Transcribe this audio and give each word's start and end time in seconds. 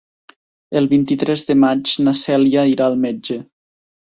El 0.79 0.87
vint-i-tres 0.93 1.45
de 1.49 1.57
maig 1.65 1.93
na 2.07 2.17
Cèlia 2.23 2.67
irà 2.73 2.89
al 2.89 2.99
metge. 3.07 3.39